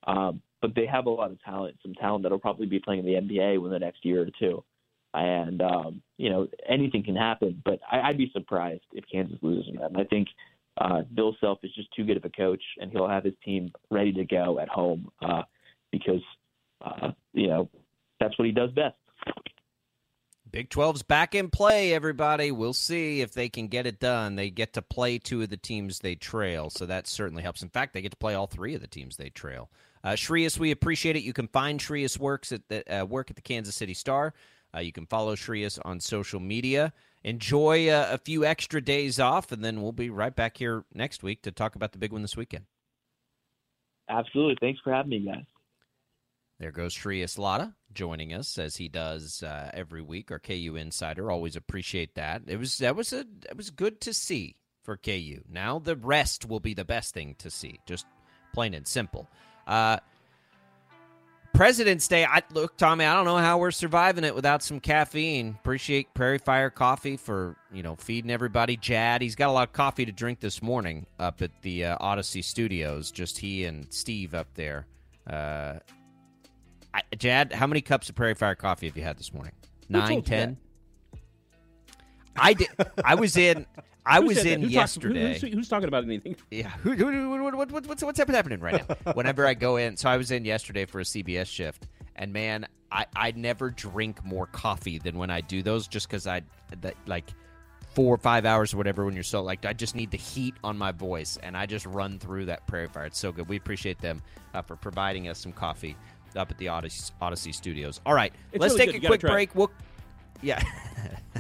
Um, 0.08 0.42
but 0.62 0.76
they 0.76 0.86
have 0.86 1.06
a 1.06 1.10
lot 1.10 1.32
of 1.32 1.42
talent, 1.44 1.78
some 1.82 1.94
talent 1.94 2.24
that'll 2.24 2.40
probably 2.40 2.66
be 2.66 2.80
playing 2.80 3.06
in 3.06 3.06
the 3.06 3.14
NBA 3.14 3.62
within 3.62 3.74
the 3.74 3.86
next 3.86 4.04
year 4.04 4.24
or 4.24 4.30
two. 4.40 4.64
And 5.14 5.62
um, 5.62 6.02
you 6.18 6.30
know, 6.30 6.48
anything 6.68 7.04
can 7.04 7.16
happen. 7.16 7.62
But 7.66 7.80
I, 7.92 8.02
I'd 8.02 8.18
be 8.18 8.30
surprised 8.34 8.84
if 8.94 9.04
Kansas 9.12 9.38
loses 9.42 9.74
them. 9.74 9.96
I 9.96 10.04
think 10.04 10.28
uh, 10.78 11.02
Bill 11.14 11.36
Self 11.40 11.60
is 11.64 11.72
just 11.76 11.90
too 11.96 12.06
good 12.06 12.18
of 12.18 12.26
a 12.26 12.30
coach, 12.30 12.62
and 12.80 12.92
he'll 12.92 13.08
have 13.08 13.24
his 13.24 13.34
team 13.44 13.72
ready 13.90 14.14
to 14.14 14.26
go 14.26 14.60
at 14.60 14.70
home 14.70 15.10
uh, 15.22 15.44
because 15.92 16.22
uh, 16.86 17.10
you 17.34 17.48
know 17.48 17.70
that's 18.20 18.38
what 18.38 18.46
he 18.46 18.52
does 18.52 18.72
best. 18.72 18.96
Big 20.52 20.70
12's 20.70 21.04
back 21.04 21.36
in 21.36 21.50
play, 21.50 21.94
everybody. 21.94 22.52
We'll 22.52 22.74
see 22.74 23.22
if 23.22 23.34
they 23.34 23.50
can 23.50 23.68
get 23.68 23.86
it 23.86 24.00
done. 24.00 24.36
They 24.36 24.50
get 24.50 24.74
to 24.74 24.82
play 24.82 25.20
two 25.20 25.44
of 25.44 25.50
the 25.50 25.58
teams 25.58 26.00
they 26.00 26.16
trail, 26.16 26.72
so 26.72 26.88
that 26.88 27.06
certainly 27.06 27.44
helps. 27.44 27.62
In 27.62 27.70
fact, 27.70 27.94
they 27.94 28.02
get 28.02 28.12
to 28.12 28.18
play 28.18 28.34
all 28.34 28.48
three 28.48 28.74
of 28.74 28.82
the 28.82 28.88
teams 28.88 29.18
they 29.18 29.30
trail. 29.30 29.70
Uh, 30.04 30.10
Shreyas, 30.12 30.58
we 30.58 30.72
appreciate 30.72 31.16
it. 31.16 31.24
You 31.24 31.34
can 31.34 31.48
find 31.48 31.80
Shreyas 31.80 32.18
works 32.18 32.52
at 32.52 32.68
the 32.68 33.02
uh, 33.02 33.06
work 33.06 33.30
at 33.30 33.36
the 33.36 33.44
Kansas 33.44 33.76
City 33.76 33.94
Star. 33.94 34.34
Uh, 34.74 34.80
you 34.80 34.92
can 34.92 35.06
follow 35.06 35.36
Shreyas 35.36 35.78
on 35.84 36.00
social 36.00 36.40
media. 36.40 36.94
Enjoy 37.24 37.90
uh, 37.90 38.08
a 38.12 38.18
few 38.18 38.44
extra 38.46 38.82
days 38.82 39.20
off, 39.20 39.52
and 39.52 39.64
then 39.64 39.82
we'll 39.82 39.92
be 39.92 40.10
right 40.10 40.36
back 40.36 40.58
here 40.58 40.84
next 40.94 41.22
week 41.22 41.44
to 41.44 41.52
talk 41.52 41.76
about 41.76 41.92
the 41.92 41.98
big 42.00 42.12
one 42.12 42.22
this 42.22 42.38
weekend. 42.38 42.66
Absolutely. 44.08 44.58
Thanks 44.60 44.80
for 44.84 44.92
having 44.92 45.10
me, 45.10 45.20
guys. 45.20 45.44
There 46.60 46.72
goes 46.72 46.94
Shreyas 46.94 47.38
Laddha 47.38 47.74
joining 47.94 48.34
us 48.34 48.58
as 48.58 48.76
he 48.76 48.90
does 48.90 49.44
uh, 49.44 49.72
every 49.74 50.02
week. 50.02 50.30
Our 50.30 50.40
KU 50.40 50.76
insider, 50.78 51.32
always 51.32 51.56
appreciate 51.56 52.16
that. 52.16 52.44
It 52.48 52.58
was 52.58 52.78
that 52.80 52.96
was 52.96 53.14
a 53.14 53.26
it 53.50 53.56
was 53.56 53.70
good 53.70 54.02
to 54.02 54.14
see 54.14 54.58
for 54.84 54.98
KU. 54.98 55.42
Now 55.50 55.80
the 55.80 55.96
rest 55.96 56.46
will 56.46 56.60
be 56.60 56.74
the 56.74 56.86
best 56.86 57.14
thing 57.14 57.36
to 57.40 57.50
see, 57.50 57.80
just 57.86 58.06
plain 58.54 58.74
and 58.74 58.86
simple. 58.86 59.30
Uh, 59.66 60.00
President's 61.54 62.08
Day. 62.08 62.26
I 62.26 62.42
look, 62.54 62.78
Tommy. 62.78 63.06
I 63.06 63.14
don't 63.14 63.26
know 63.26 63.38
how 63.38 63.58
we're 63.58 63.72
surviving 63.72 64.24
it 64.24 64.36
without 64.36 64.62
some 64.62 64.80
caffeine. 64.80 65.58
Appreciate 65.60 66.14
Prairie 66.14 66.38
Fire 66.38 66.70
Coffee 66.70 67.18
for 67.18 67.56
you 67.72 67.84
know 67.84 67.96
feeding 67.96 68.32
everybody. 68.32 68.76
Jad, 68.78 69.22
he's 69.22 69.36
got 69.36 69.50
a 69.50 69.52
lot 69.52 69.68
of 69.68 69.74
coffee 69.74 70.06
to 70.06 70.12
drink 70.12 70.42
this 70.42 70.62
morning 70.62 71.06
up 71.20 71.42
at 71.42 71.52
the 71.62 71.86
uh, 71.86 71.98
Odyssey 72.00 72.42
Studios. 72.42 73.12
Just 73.12 73.38
he 73.38 73.66
and 73.66 73.88
Steve 73.92 74.34
up 74.34 74.48
there. 74.56 74.86
Uh, 75.28 75.80
I, 76.94 77.02
Jad, 77.18 77.54
how 77.54 77.68
many 77.68 77.82
cups 77.82 78.10
of 78.10 78.16
Prairie 78.16 78.36
Fire 78.36 78.56
coffee 78.56 78.88
have 78.88 78.98
you 78.98 79.04
had 79.04 79.18
this 79.18 79.34
morning? 79.34 79.54
Nine, 79.90 80.22
ten. 80.24 80.58
I 82.36 82.54
did. 82.54 82.70
I 83.04 83.16
was 83.16 83.38
in. 83.38 83.66
I 84.06 84.22
Who 84.22 84.28
was 84.28 84.44
in 84.46 84.62
Who 84.62 84.68
talk- 84.68 84.72
who- 84.72 84.74
yesterday. 84.80 85.40
who's, 85.40 85.54
who's 85.54 85.70
talking 85.70 85.88
about 85.88 86.04
anything? 86.04 86.36
Yeah. 86.50 86.70
Who, 86.70 86.94
who, 86.94 87.30
what, 87.44 87.70
what, 87.72 87.86
what's, 87.88 88.02
what's 88.04 88.18
happening 88.18 88.60
right 88.60 88.88
now? 89.06 89.12
Whenever 89.14 89.46
I 89.46 89.54
go 89.54 89.76
in, 89.78 89.98
so 89.98 90.10
I 90.10 90.18
was 90.18 90.32
in 90.32 90.46
yesterday 90.46 90.86
for 90.86 91.00
a 91.00 91.04
CBS 91.04 91.46
shift, 91.48 91.88
and 92.16 92.34
man, 92.34 92.66
I, 92.92 93.06
I 93.16 93.32
never 93.32 93.70
drink 93.70 94.24
more 94.26 94.48
coffee 94.48 94.98
than 94.98 95.18
when 95.18 95.30
I 95.30 95.42
do 95.42 95.62
those, 95.62 95.88
just 95.88 96.08
because 96.08 96.26
I, 96.26 96.42
that, 96.82 96.96
like, 97.06 97.30
four 97.94 98.16
or 98.16 98.18
five 98.18 98.46
hours 98.46 98.74
or 98.74 98.78
whatever 98.78 99.04
when 99.06 99.14
you're 99.16 99.24
so 99.24 99.42
like 99.42 99.66
I 99.66 99.74
just 99.74 99.96
need 99.96 100.12
the 100.12 100.18
heat 100.18 100.56
on 100.64 100.78
my 100.78 100.92
voice, 100.92 101.38
and 101.44 101.56
I 101.58 101.66
just 101.66 101.86
run 101.86 102.18
through 102.20 102.46
that 102.46 102.66
Prairie 102.68 102.88
Fire. 102.88 103.06
It's 103.06 103.20
so 103.20 103.32
good. 103.32 103.48
We 103.50 103.58
appreciate 103.58 104.00
them 104.00 104.22
uh, 104.54 104.62
for 104.62 104.76
providing 104.76 105.28
us 105.28 105.40
some 105.40 105.52
coffee 105.52 105.96
up 106.36 106.52
at 106.52 106.58
the 106.58 106.68
Odyssey, 106.68 107.12
Odyssey 107.22 107.52
Studios. 107.52 108.02
All 108.06 108.14
right, 108.14 108.34
It's 108.52 108.62
let's 108.62 108.74
really 108.76 108.94
take 108.94 109.02
good. 109.02 109.06
a 109.06 109.08
quick 109.08 109.22
break. 109.22 109.56
We'll 109.56 109.72
yeah. 110.42 110.62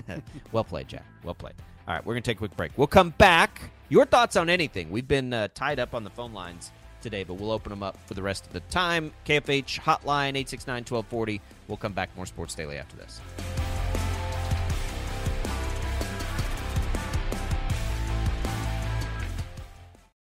well 0.51 0.63
played, 0.63 0.87
Jack. 0.87 1.05
Well 1.23 1.35
played. 1.35 1.55
All 1.87 1.93
right, 1.95 2.05
we're 2.05 2.13
going 2.13 2.23
to 2.23 2.29
take 2.29 2.37
a 2.37 2.39
quick 2.39 2.55
break. 2.57 2.71
We'll 2.77 2.87
come 2.87 3.11
back. 3.17 3.71
Your 3.89 4.05
thoughts 4.05 4.35
on 4.35 4.49
anything. 4.49 4.91
We've 4.91 5.07
been 5.07 5.33
uh, 5.33 5.47
tied 5.55 5.79
up 5.79 5.95
on 5.95 6.03
the 6.03 6.09
phone 6.11 6.33
lines 6.33 6.71
today, 7.01 7.23
but 7.23 7.35
we'll 7.35 7.51
open 7.51 7.69
them 7.71 7.81
up 7.81 7.97
for 8.05 8.13
the 8.13 8.21
rest 8.21 8.45
of 8.45 8.53
the 8.53 8.59
time. 8.61 9.11
KFH 9.25 9.79
hotline 9.79 10.35
869 10.35 10.75
1240. 10.87 11.41
We'll 11.67 11.77
come 11.77 11.93
back 11.93 12.15
more 12.15 12.25
Sports 12.25 12.53
Daily 12.55 12.77
after 12.77 12.95
this. 12.97 13.21